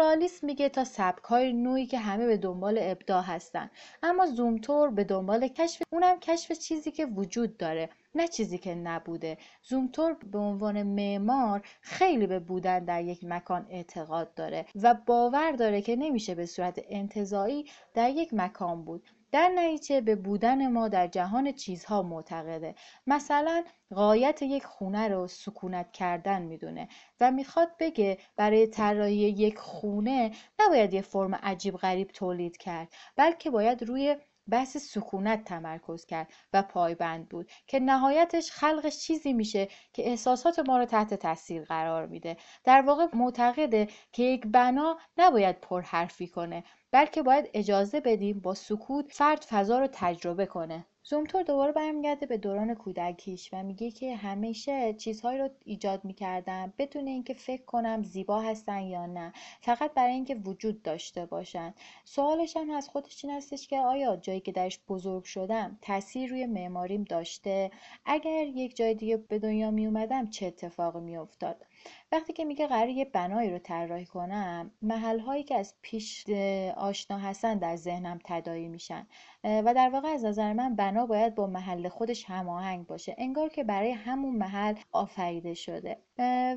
میگه 0.44 0.70
تا 0.70 0.86
های 1.24 1.53
نوعی 1.53 1.86
که 1.86 2.00
همه 2.00 2.25
به 2.25 2.38
دنبال 2.38 2.77
ابداع 2.82 3.24
هستن. 3.24 3.70
اما 4.03 4.25
زومتور 4.25 4.89
به 4.89 5.03
دنبال 5.03 5.48
کشف 5.48 5.82
اونم 5.94 6.20
کشف 6.20 6.51
چیزی 6.51 6.91
که 6.91 7.06
وجود 7.06 7.58
داره 7.58 7.89
نه 8.15 8.27
چیزی 8.27 8.58
که 8.58 8.75
نبوده. 8.75 9.38
زومتور 9.63 10.13
به 10.13 10.38
عنوان 10.38 10.84
معمار 10.84 11.62
خیلی 11.82 12.27
به 12.27 12.39
بودن 12.39 12.86
در 12.86 13.03
یک 13.03 13.24
مکان 13.24 13.68
اعتقاد 13.70 14.34
داره 14.34 14.65
و 14.75 14.94
باور 14.94 15.51
داره 15.51 15.82
که 15.82 15.96
نمیشه 15.96 16.36
به 16.36 16.46
صورت 16.46 16.82
انتظایی 16.89 17.65
در 17.94 18.10
یک 18.10 18.34
مکان 18.34 18.86
بود. 18.86 19.10
در 19.32 19.50
نتیجه 19.50 20.02
به 20.02 20.16
بودن 20.16 20.72
ما 20.72 20.88
در 20.88 21.08
جهان 21.08 21.52
چیزها 21.52 22.02
معتقده. 22.04 22.76
مثلا 23.08 23.64
قایت 23.96 24.42
یک 24.42 24.66
خونه 24.66 25.08
رو 25.08 25.28
سکونت 25.28 25.92
کردن 25.92 26.42
می‌دونه 26.42 26.88
و 27.20 27.32
می‌خواد 27.32 27.72
بگه 27.80 28.18
برای 28.36 28.68
طراحی 28.68 29.16
یک 29.16 29.58
خونه 29.58 30.32
نباید 30.60 30.94
یه 30.94 31.02
فرم 31.02 31.36
عجیب 31.36 31.78
غریب 31.78 32.08
تولید 32.08 32.58
کرد 32.58 32.94
بلکه 33.16 33.50
باید 33.50 33.84
روی 33.84 34.18
بحث 34.50 34.77
سکونت 34.77 35.43
تمرکز 35.43 36.05
کرد 36.05 36.33
و 36.53 36.63
پایبند 36.63 37.29
بود 37.29 37.51
که 37.67 37.79
نهایتش 37.79 38.51
خلقش 38.51 38.98
چیزی 38.98 39.33
میشه 39.33 39.67
که 39.93 40.10
احساسات 40.10 40.60
ما 40.60 40.77
رو 40.77 40.86
تحت 40.86 41.13
تاثیر 41.13 41.63
قرار 41.63 42.07
میده. 42.07 42.38
در 42.63 42.81
واقع 42.81 43.07
معتقده 43.13 43.88
که 44.12 44.24
یک 44.24 44.48
بنا 44.48 44.98
نباید 45.17 45.62
پرحرفی 45.62 46.27
کنه 46.27 46.63
بلکه 46.91 47.24
باید 47.24 47.50
اجازه 47.53 48.00
بدیم 48.00 48.39
با 48.39 48.53
سکوت 48.53 49.12
فرد 49.12 49.41
فضا 49.50 49.79
رو 49.79 49.88
تجربه 49.91 50.45
کنه. 50.45 50.86
زومتور 51.03 51.43
دوباره 51.43 51.72
برمیگرده 51.72 52.25
به 52.25 52.38
دوران 52.38 52.74
کودکیش 52.75 53.50
و 53.53 53.63
میگه 53.63 53.91
که 53.91 54.15
همیشه 54.15 54.93
چیزهایی 54.93 55.39
رو 55.39 55.50
ایجاد 55.65 56.05
می‌کردم 56.05 56.74
بدون 56.77 57.08
اینکه 57.08 57.34
فکر 57.34 57.65
کنم 57.65 58.03
زیبا 58.03 58.41
هستن 58.41 58.81
یا 58.81 59.05
نه. 59.05 59.34
فقط 59.62 59.93
برای 59.93 60.13
اینکه 60.13 60.36
وجود 60.36 60.81
داشته 60.81 61.25
باشن. 61.25 61.74
سوالش 62.05 62.58
هم 62.58 62.70
از 62.70 62.89
خودش 62.89 63.25
این 63.25 63.34
هستش 63.34 63.67
که 63.67 63.79
آیا 63.79 64.15
جایی 64.15 64.39
که 64.39 64.51
درش 64.51 64.79
بزرگ 64.89 65.24
شدم 65.24 65.79
تاثیر 65.81 66.29
روی 66.29 66.46
معماریم 66.46 67.03
داشته؟ 67.03 67.72
اگر 68.05 68.48
یک 68.48 68.75
جای 68.75 68.96
دیگه 68.96 69.17
به 69.17 69.39
دنیا 69.39 69.72
میومدم 69.72 70.29
چه 70.29 70.46
اتفاقی 70.46 71.00
میافتاد؟ 71.00 71.65
وقتی 72.12 72.34
که 72.34 72.46
میگه 72.46 72.68
قرار 72.68 72.90
یه 72.90 73.06
بنایی 73.06 73.52
رو 73.52 73.58
طراحی 73.58 74.06
کنم 74.06 74.72
محل 74.82 75.20
هایی 75.20 75.44
که 75.44 75.56
از 75.56 75.74
پیش 75.82 76.30
آشنا 76.78 77.18
هستن 77.18 77.58
در 77.58 77.76
ذهنم 77.76 78.20
تدایی 78.24 78.68
میشن. 78.68 79.08
و 79.44 79.74
در 79.76 79.90
واقع 79.90 80.08
از 80.08 80.26
نظر 80.26 80.54
من 80.54 80.76
بنا 80.76 81.06
باید 81.06 81.36
با 81.36 81.48
محل 81.48 81.90
خودش 81.90 82.26
هماهنگ 82.26 82.88
باشه. 82.88 83.16
انگار 83.18 83.50
که 83.50 83.64
برای 83.64 83.92
همون 83.92 84.36
محل 84.36 84.76
آفریده 84.92 85.54
شده. 85.54 85.98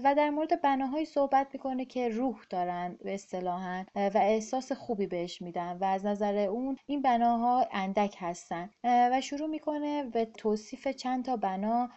و 0.05 0.15
در 0.17 0.31
مورد 0.31 0.63
بناهایی 0.63 1.05
صحبت 1.05 1.47
می‌کنه 1.53 1.85
که 1.85 2.09
روح 2.09 2.37
دارن 2.51 2.99
به 3.05 3.15
اصطلاحا 3.15 3.85
و 3.95 4.13
احساس 4.15 4.73
خوبی 4.73 5.07
بهش 5.07 5.43
میدن 5.43 5.79
و 5.81 5.85
از 5.85 6.07
نظر 6.07 6.39
اون 6.39 6.77
این 6.87 7.03
بناها 7.03 7.67
اندک 7.73 8.17
هستن. 8.19 8.71
و 8.85 9.21
شروع 9.21 9.49
می‌کنه 9.49 10.03
به 10.03 10.25
توصیف 10.25 10.89
چند 10.89 11.25
تا 11.25 11.37
بنا 11.37 11.91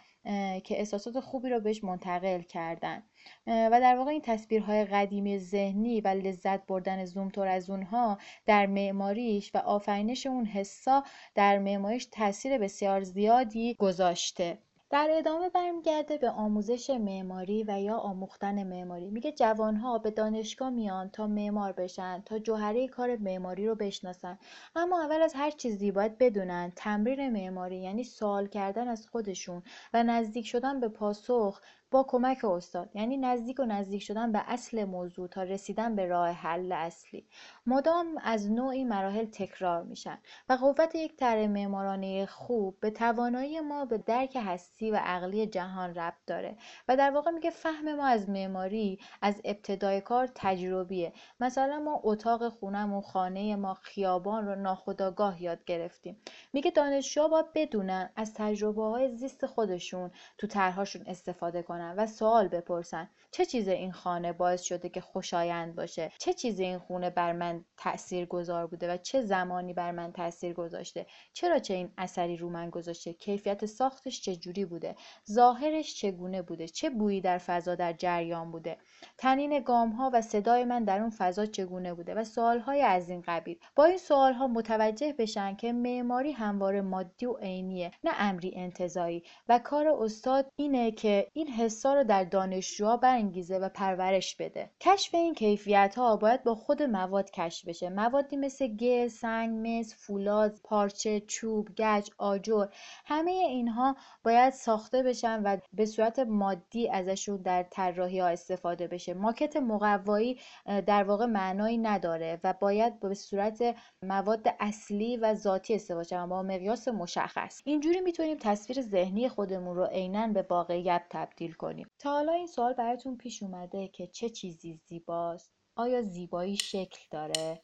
که 0.64 0.78
احساسات 0.78 1.20
خوبی 1.20 1.50
رو 1.50 1.60
بهش 1.60 1.84
منتقل 1.84 2.40
کردن. 2.40 3.02
و 3.46 3.80
در 3.80 3.96
واقع 3.96 4.10
این 4.10 4.22
تصویرهای 4.22 4.84
قدیمی 4.84 5.38
ذهنی 5.38 6.00
و 6.00 6.08
لذت 6.08 6.66
بردن 6.66 7.04
زومتور 7.04 7.48
از 7.48 7.70
اونها 7.70 8.18
در 8.46 8.66
معماریش 8.66 9.50
و 9.54 9.58
آفرینش 9.58 10.26
اون 10.26 10.44
حسا 10.44 11.04
در 11.34 11.58
معماریش 11.58 12.06
تاثیر 12.06 12.58
بسیار 12.58 13.02
زیادی 13.02 13.74
گذاشته. 13.74 14.58
در 14.90 15.08
ادامه 15.12 15.48
برمیگرده 15.48 16.18
به 16.18 16.30
آموزش 16.30 16.90
معماری 16.90 17.64
و 17.68 17.80
یا 17.80 17.96
آموختن 17.96 18.62
معماری. 18.62 19.10
میگه 19.10 19.32
جوانها 19.32 19.98
به 19.98 20.10
دانشگاه 20.10 20.70
میان 20.70 21.10
تا 21.10 21.26
معمار 21.26 21.72
بشن 21.72 22.22
تا 22.26 22.38
جوهره 22.38 22.88
کار 22.88 23.16
معماری 23.16 23.66
رو 23.66 23.74
بشناسن. 23.74 24.38
اما 24.76 25.02
اول 25.02 25.22
از 25.22 25.34
هر 25.34 25.50
چیزی 25.50 25.92
باید 25.92 26.18
بدونن 26.18 26.72
تمرین 26.76 27.32
معماری 27.32 27.76
یعنی 27.76 28.04
سوال 28.04 28.46
کردن 28.46 28.88
از 28.88 29.06
خودشون 29.08 29.62
و 29.94 30.02
نزدیک 30.02 30.46
شدن 30.46 30.80
به 30.80 30.88
پاسخ 30.88 31.60
با 31.90 32.02
کمک 32.08 32.44
استاد 32.44 32.90
یعنی 32.94 33.16
نزدیک 33.16 33.60
و 33.60 33.64
نزدیک 33.64 34.02
شدن 34.02 34.32
به 34.32 34.42
اصل 34.46 34.84
موضوع 34.84 35.28
تا 35.28 35.42
رسیدن 35.42 35.96
به 35.96 36.06
راه 36.06 36.28
حل 36.30 36.72
اصلی. 36.72 37.26
مدام 37.66 38.06
از 38.22 38.50
نوعی 38.50 38.84
مراحل 38.84 39.24
تکرار 39.24 39.82
میشن 39.82 40.18
و 40.48 40.52
قوت 40.52 40.94
یک 40.94 41.16
طرح 41.16 41.46
معمارانه 41.46 42.26
خوب 42.26 42.80
به 42.80 42.90
توانایی 42.90 43.60
ما 43.60 43.84
به 43.84 43.98
درک 43.98 44.38
هستی 44.40 44.90
و 44.90 44.96
عقلی 44.96 45.46
جهان 45.46 45.94
ربط 45.94 46.18
داره 46.26 46.56
و 46.88 46.96
در 46.96 47.10
واقع 47.10 47.30
میگه 47.30 47.50
فهم 47.50 47.94
ما 47.94 48.06
از 48.06 48.30
معماری 48.30 48.98
از 49.22 49.40
ابتدای 49.44 50.00
کار 50.00 50.28
تجربیه. 50.34 51.12
مثلا 51.40 51.78
ما 51.78 52.00
اتاق 52.04 52.48
خونم 52.48 53.00
خانه 53.00 53.56
ما 53.56 53.74
خیابان 53.74 54.46
رو 54.46 54.54
ناخداگاه 54.54 55.42
یاد 55.42 55.64
گرفتیم. 55.64 56.16
میگه 56.52 56.70
دانشجوها 56.70 57.28
باید 57.28 57.52
بدونن 57.54 58.10
از 58.16 58.34
تجربه 58.34 58.82
های 58.82 59.16
زیست 59.16 59.46
خودشون 59.46 60.10
تو 60.38 60.46
طرحهاشون 60.46 61.02
استفاده 61.06 61.62
کنن. 61.62 61.77
کنن 61.78 61.94
و 61.96 62.06
سوال 62.06 62.48
بپرسن. 62.48 63.08
چه 63.30 63.46
چیز 63.46 63.68
این 63.68 63.92
خانه 63.92 64.32
باعث 64.32 64.62
شده 64.62 64.88
که 64.88 65.00
خوشایند 65.00 65.74
باشه؟ 65.74 66.12
چه 66.18 66.34
چیز 66.34 66.60
این 66.60 66.78
خونه 66.78 67.10
بر 67.10 67.32
من 67.32 67.64
تأثیر 67.76 68.26
گذار 68.26 68.66
بوده 68.66 68.92
و 68.92 68.96
چه 68.96 69.22
زمانی 69.22 69.72
بر 69.72 69.90
من 69.90 70.12
تاثیر 70.12 70.52
گذاشته؟ 70.52 71.06
چرا 71.32 71.58
چه 71.58 71.74
این 71.74 71.92
اثری 71.98 72.36
رو 72.36 72.50
من 72.50 72.70
گذاشته؟ 72.70 73.12
کیفیت 73.12 73.66
ساختش 73.66 74.20
چجوری 74.22 74.64
بوده؟ 74.64 74.94
ظاهرش 75.30 75.94
چگونه 75.94 76.42
بوده؟ 76.42 76.68
چه 76.68 76.90
بویی 76.90 77.20
در 77.20 77.38
فضا 77.38 77.74
در 77.74 77.92
جریان 77.92 78.50
بوده؟ 78.50 78.76
تنین 79.18 79.60
گام 79.60 79.90
ها 79.90 80.10
و 80.14 80.22
صدای 80.22 80.64
من 80.64 80.84
در 80.84 81.00
اون 81.00 81.10
فضا 81.10 81.46
چگونه 81.46 81.94
بوده؟ 81.94 82.14
و 82.14 82.24
سوال 82.24 82.58
های 82.58 82.82
از 82.82 83.10
این 83.10 83.22
قبیل. 83.26 83.58
با 83.74 83.84
این 83.84 83.98
سوال 83.98 84.32
ها 84.32 84.46
متوجه 84.46 85.12
بشن 85.18 85.56
که 85.56 85.72
معماری 85.72 86.32
همواره 86.32 86.80
مادی 86.80 87.26
و 87.26 87.36
عینیه 87.36 87.90
نه 88.04 88.10
امری 88.18 88.52
انتظایی. 88.56 89.22
و 89.48 89.58
کار 89.58 89.88
استاد 89.88 90.52
اینه 90.56 90.90
که 90.90 91.28
این 91.32 91.48
حسا 91.48 91.94
رو 91.94 92.04
در 92.04 92.24
دانشجوها 92.24 92.96
برانگیزه 93.18 93.58
و 93.58 93.68
پرورش 93.68 94.36
بده. 94.36 94.70
کشف 94.80 95.14
این 95.14 95.34
کیفیت 95.34 95.94
ها 95.96 96.16
باید 96.16 96.44
با 96.44 96.54
خود 96.54 96.82
مواد 96.82 97.30
کشف 97.30 97.68
بشه. 97.68 97.90
موادی 97.90 98.36
مثل 98.36 98.66
گل 98.66 99.08
سنگ 99.08 99.68
مس 99.68 99.94
فولاد 99.96 100.60
پارچه 100.64 101.20
چوب 101.20 101.68
گچ 101.78 102.10
آجر 102.18 102.66
همه 103.04 103.30
اینها 103.30 103.96
باید 104.24 104.52
ساخته 104.52 105.02
بشن 105.02 105.42
و 105.42 105.56
به 105.72 105.86
صورت 105.86 106.18
مادی 106.18 106.90
ازشون 106.90 107.36
در 107.36 107.62
طراحی 107.62 108.18
ها 108.20 108.26
استفاده 108.28 108.86
بشه. 108.86 109.14
ماکت 109.14 109.56
مقوایی 109.56 110.38
در 110.86 111.04
واقع 111.04 111.26
معنایی 111.26 111.78
نداره 111.78 112.40
و 112.44 112.54
باید 112.60 113.00
به 113.00 113.14
صورت 113.14 113.76
مواد 114.02 114.48
اصلی 114.60 115.16
و 115.16 115.34
ذاتی 115.34 115.74
استفاده 115.74 116.08
شن 116.08 116.28
با 116.28 116.42
مقیاس 116.42 116.88
مشخص. 116.88 117.62
اینجوری 117.64 118.00
می‌تونیم 118.00 118.36
تصویر 118.40 118.80
ذهنی 118.80 119.28
خودمون 119.28 119.76
رو 119.76 119.84
عینا 119.84 120.26
به 120.26 120.46
واقعیت 120.50 121.02
تبدیل 121.10 121.52
کنیم. 121.52 121.90
تا 121.98 122.10
حالا 122.10 122.32
این 122.32 122.46
سوال 122.46 122.72
براتون 122.72 123.07
پیش 123.16 123.42
اومده 123.42 123.88
که 123.88 124.06
چه 124.06 124.30
چیزی 124.30 124.80
زیباست. 124.86 125.52
آیا 125.76 126.02
زیبایی 126.02 126.56
شکل 126.56 127.00
داره؟ 127.10 127.62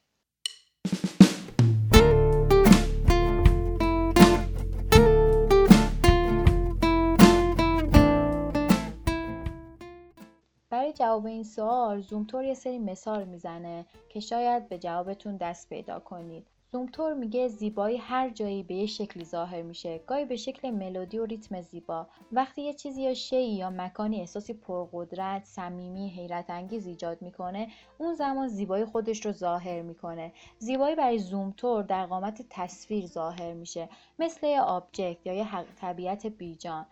برای 10.71 10.93
جواب 10.93 11.27
این 11.27 11.45
سوال 11.45 12.01
زومتور 12.01 12.45
یه 12.45 12.55
سری 12.55 12.79
مثال 12.79 13.25
می‌زنه 13.25 13.87
که 14.09 14.21
شاید 14.21 14.69
به 14.69 14.79
جوابتون 14.79 15.37
دست 15.37 15.69
پیدا 15.69 16.01
کنید. 16.01 16.47
زومتور 16.75 17.15
میگه 17.15 17.49
زیبایی 17.49 17.97
هر 17.97 18.31
جایی 18.31 18.63
به 18.63 18.75
یه 18.75 18.87
شکلی 18.87 19.25
ظاهر 19.25 19.63
میشه. 19.63 19.99
گاهی 19.99 20.25
به 20.25 20.37
شکل 20.37 20.71
ملودی 20.71 21.19
و 21.19 21.25
ریتم 21.25 21.61
زیبا. 21.61 22.07
وقتی 22.33 22.63
یه 22.63 22.75
چیزی 22.75 23.03
یا 23.03 23.15
شیعی 23.15 23.55
یا 23.55 23.71
مکانی 23.71 24.21
احساسی 24.21 24.55
پرقدرت 24.55 25.45
صمیمی 25.45 26.09
حیرت 26.09 26.51
انگیز 26.51 26.87
ایجاد 26.87 27.23
می‌کنه 27.23 27.69
اون 27.99 28.15
زمان 28.15 28.49
زیبایی 28.49 28.85
خودش 28.85 29.27
رو 29.27 29.33
ظاهر 29.33 29.83
می‌کنه. 29.83 30.33
زیبایی 30.59 30.95
برای 30.95 31.19
زومتور 31.19 31.83
در 31.83 32.07
قامت 32.07 32.47
تصویر 32.51 33.07
ظاهر 33.07 33.53
میشه 33.53 33.89
مثل 34.19 34.47
یه 34.47 34.61
آبجکت 34.61 35.27
یا 35.27 35.33
یه 35.35 35.47
طبیعت 35.81 36.27
بیجان. 36.27 36.87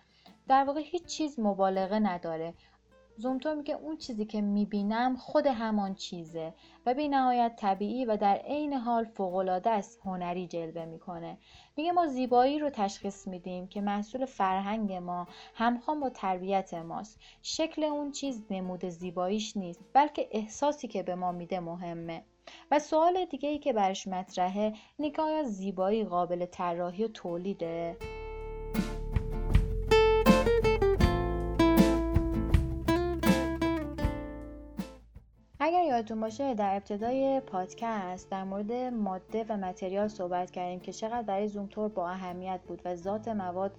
در 0.48 0.64
واقع 0.64 0.80
هیچ 0.84 1.04
چیز 1.04 1.40
مبالغه 1.40 1.98
نداره. 1.98 2.54
زومتور 3.23 3.55
میگه 3.55 3.75
اون 3.75 3.97
چیزی 3.97 4.25
که 4.25 4.41
می‌بینم 4.41 5.17
خود 5.17 5.47
همان 5.47 5.95
چیزه 5.95 6.55
و 6.87 6.95
بی 6.95 7.09
نهایت 7.09 7.57
طبیعی 7.57 8.05
و 8.05 8.17
در 8.17 8.35
عین 8.35 8.73
حال 8.73 9.05
فوقالعاده 9.05 9.71
است 9.71 10.00
هنری 10.05 10.47
جلوه 10.47 10.85
می‌کنه. 10.85 11.38
میگه 11.76 11.93
ما 11.93 12.07
زیبایی 12.07 12.59
رو 12.59 12.71
تشخیص 12.71 13.26
میدیم 13.26 13.67
که 13.67 13.81
محصول 13.81 14.25
فرهنگ 14.26 14.93
ما 14.93 15.26
همخوان 15.55 16.00
با 16.00 16.11
تربیت 16.11 16.75
ماست. 16.75 17.21
شکل 17.43 17.85
اون 17.85 18.12
چیز 18.12 18.45
نمود 18.50 18.88
زیباییش 18.88 19.57
نیست 19.57 19.81
بلکه 19.93 20.29
احساسی 20.31 20.88
که 20.88 21.02
به 21.02 21.14
ما 21.14 21.33
میده 21.33 21.61
مهمه. 21.61 22.23
و 22.71 22.79
سوال 22.79 23.25
دیگه 23.25 23.49
ای 23.49 23.59
که 23.59 23.73
برش 23.73 24.09
مطرحه 24.09 24.73
اینه 24.99 25.11
که 25.11 25.43
زیبایی 25.45 26.04
قابل 26.04 26.47
طراحی 26.47 27.04
و 27.04 27.08
تولیده؟ 27.08 27.97
یادتون 36.02 36.21
باشه 36.21 36.54
در 36.54 36.75
ابتدای 36.75 37.41
پادکست 37.41 38.30
در 38.30 38.45
مورد 38.45 38.73
ماده 38.73 39.45
و 39.49 39.56
متریال 39.56 40.08
صحبت 40.08 40.50
کردیم 40.50 40.80
که 40.80 40.93
چقدر 40.93 41.23
برای 41.23 41.49
زومتور 41.49 41.88
با 41.88 42.08
اهمیت 42.08 42.60
بود 42.69 42.82
و 42.84 42.97
ذات 42.97 43.28
مواد 43.28 43.73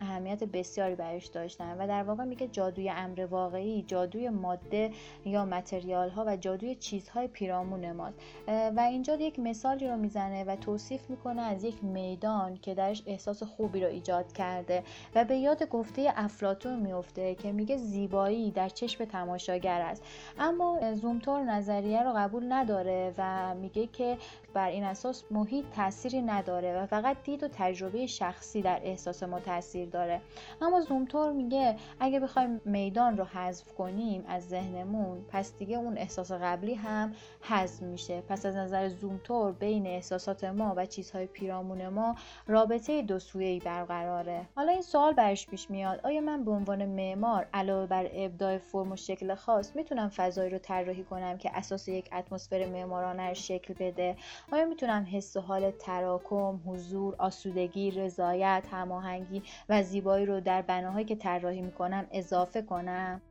اهمیت 0.00 0.44
بسیاری 0.44 0.94
برش 0.94 1.26
داشتن 1.26 1.76
و 1.78 1.86
در 1.86 2.02
واقع 2.02 2.24
میگه 2.24 2.48
جادوی 2.48 2.90
امر 2.90 3.26
واقعی 3.30 3.82
جادوی 3.82 4.28
ماده 4.28 4.90
یا 5.24 5.44
متریال 5.44 6.10
ها 6.10 6.24
و 6.26 6.36
جادوی 6.36 6.74
چیزهای 6.74 7.28
پیرامون 7.28 7.92
ماست. 7.92 8.18
و 8.48 8.80
اینجا 8.90 9.14
یک 9.14 9.38
مثالی 9.38 9.88
رو 9.88 9.96
می‌زنه 9.96 10.44
و 10.44 10.56
توصیف 10.56 11.10
می‌کنه 11.10 11.42
از 11.42 11.64
یک 11.64 11.84
میدان 11.84 12.56
که 12.56 12.74
درش 12.74 13.02
احساس 13.06 13.42
خوبی 13.42 13.80
رو 13.80 13.88
ایجاد 13.88 14.32
کرده 14.32 14.82
و 15.14 15.24
به 15.24 15.36
یاد 15.36 15.68
گفته 15.68 16.12
افلاتون 16.16 16.80
میفته 16.80 17.34
که 17.34 17.52
میگه 17.52 17.76
زیبایی 17.76 18.50
در 18.50 18.68
چشم 18.68 19.04
تماشاگر 19.04 19.80
است. 19.80 20.02
اما 20.38 20.94
زومتور 20.94 21.42
نظریه 21.52 22.02
رو 22.02 22.12
قبول 22.16 22.52
نداره 22.52 23.14
و 23.18 23.54
میگه 23.54 23.86
که 23.86 24.16
بر 24.52 24.68
این 24.68 24.84
اساس 24.84 25.24
محیط 25.30 25.64
تأثیری 25.74 26.22
نداره 26.22 26.82
و 26.82 26.86
فقط 26.86 27.16
دید 27.24 27.42
و 27.42 27.48
تجربه 27.48 28.06
شخصی 28.06 28.62
در 28.62 28.80
احساس 28.84 29.22
ما 29.22 29.40
تاثیر 29.40 29.88
داره. 29.88 30.20
اما 30.60 30.80
زومتور 30.80 31.32
میگه 31.32 31.76
اگه 32.00 32.20
بخوایم 32.20 32.60
میدان 32.64 33.16
رو 33.16 33.24
حذف 33.24 33.74
کنیم 33.74 34.24
از 34.28 34.48
ذهنمون 34.48 35.24
پس 35.28 35.52
دیگه 35.58 35.76
اون 35.76 35.98
احساس 35.98 36.32
قبلی 36.32 36.74
هم 36.74 37.14
حذف 37.40 37.82
میشه. 37.82 38.20
پس 38.20 38.46
از 38.46 38.56
نظر 38.56 38.88
زومتور 38.88 39.52
بین 39.52 39.86
احساسات 39.86 40.44
ما 40.44 40.74
و 40.76 40.86
چیزهای 40.86 41.26
پیرامون 41.26 41.88
ما 41.88 42.16
رابطه 42.46 43.02
دو 43.02 43.18
سویه‌ای 43.18 43.58
برقراره. 43.58 44.46
حالا 44.56 44.72
این 44.72 44.82
سوال 44.82 45.12
برش 45.12 45.46
پیش 45.46 45.70
میاد 45.70 46.00
آیا 46.04 46.20
من 46.20 46.44
به 46.44 46.50
عنوان 46.50 46.86
معمار 46.86 47.46
علاوه 47.54 47.86
بر 47.86 48.08
ابداع 48.12 48.58
فرم 48.58 48.92
و 48.92 48.96
شکل 48.96 49.34
خاص 49.34 49.76
می‌تونم 49.76 50.08
فضایی 50.08 50.50
رو 50.50 50.58
طراحی 50.58 51.04
کنم 51.04 51.38
که 51.38 51.50
اساس 51.54 51.88
یک 51.88 52.08
اتمسفر 52.12 52.66
معمارانه 52.66 53.34
شکل 53.34 53.74
بده؟ 53.74 54.16
آیا 54.50 54.64
می‌تونم 54.64 55.06
حس 55.12 55.36
و 55.36 55.40
حال 55.40 55.70
تراکم 55.70 56.60
حضور 56.66 57.14
آسودگی 57.18 57.90
رضایت 57.90 58.66
هماهنگی 58.70 59.42
و 59.68 59.82
زیبایی 59.82 60.26
رو 60.26 60.40
در 60.40 60.62
بناهایی 60.62 61.04
که 61.04 61.16
طراحی 61.16 61.62
می‌کنم 61.62 62.06
اضافه 62.10 62.62
کنم؟ 62.62 63.22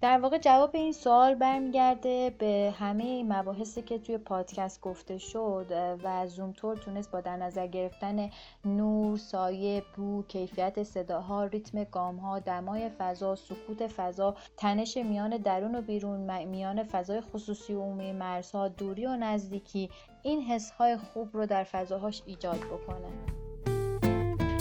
در 0.00 0.18
واقع 0.18 0.38
جواب 0.38 0.70
این 0.74 0.92
سوال 0.92 1.34
برمیگرده 1.34 2.34
به 2.38 2.74
همه 2.78 3.24
مباحثی 3.24 3.82
که 3.82 3.98
توی 3.98 4.18
پادکست 4.18 4.80
گفته 4.80 5.18
شد 5.18 5.66
و 6.04 6.26
زومتور 6.26 6.76
تونست 6.76 7.10
با 7.10 7.20
در 7.20 7.36
نظر 7.36 7.66
گرفتن 7.66 8.30
نور، 8.64 9.16
سایه، 9.16 9.82
بو، 9.96 10.22
کیفیت 10.22 10.82
صداها، 10.82 11.44
ریتم 11.44 11.84
گامها، 11.84 12.38
دمای 12.38 12.90
فضا، 12.98 13.34
سکوت 13.34 13.86
فضا، 13.86 14.36
تنش 14.56 14.96
میان 14.96 15.36
درون 15.36 15.74
و 15.74 15.82
بیرون، 15.82 16.44
میان 16.44 16.82
فضای 16.82 17.20
خصوصی 17.20 17.74
و 17.74 17.80
عمومی 17.80 18.12
مرزها، 18.12 18.68
دوری 18.68 19.06
و 19.06 19.16
نزدیکی 19.16 19.90
این 20.22 20.42
حسهای 20.42 20.96
خوب 20.96 21.28
رو 21.32 21.46
در 21.46 21.64
فضاهاش 21.64 22.22
ایجاد 22.26 22.58
بکنه. 22.58 23.45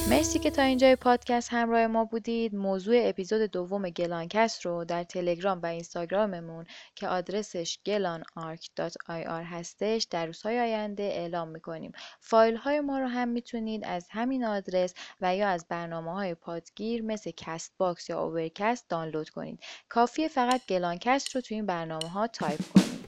مرسی 0.09 0.39
که 0.39 0.51
تا 0.51 0.61
اینجای 0.61 0.95
پادکست 0.95 1.53
همراه 1.53 1.87
ما 1.87 2.05
بودید. 2.05 2.55
موضوع 2.55 2.95
اپیزود 3.03 3.41
دوم 3.41 3.89
گلانکست 3.89 4.65
رو 4.65 4.85
در 4.85 5.03
تلگرام 5.03 5.59
و 5.61 5.65
اینستاگراممون 5.65 6.65
که 6.95 7.07
آدرسش 7.07 7.79
gelanarc.ir 7.89 9.43
هستش 9.45 10.03
در 10.03 10.25
روزهای 10.25 10.59
آینده 10.59 11.03
اعلام 11.03 11.47
می‌کنیم. 11.47 11.91
فایل 12.19 12.55
های 12.55 12.79
ما 12.79 12.99
رو 12.99 13.07
هم 13.07 13.27
می‌تونید 13.27 13.83
از 13.85 14.07
همین 14.09 14.45
آدرس 14.45 14.93
و 15.21 15.35
یا 15.35 15.47
از 15.49 15.65
برنامه 15.69 16.13
های 16.13 16.35
پادگیر 16.35 17.01
مثل 17.01 17.31
کست 17.37 17.73
باکس 17.77 18.09
یا 18.09 18.23
اوورکست 18.23 18.89
دانلود 18.89 19.29
کنید. 19.29 19.59
کافیه 19.89 20.27
فقط 20.27 20.61
گلانکست 20.69 21.35
رو 21.35 21.41
تو 21.41 21.55
این 21.55 21.65
برنامه 21.65 22.09
ها 22.09 22.27
تایپ 22.27 22.61
کنید. 22.73 23.04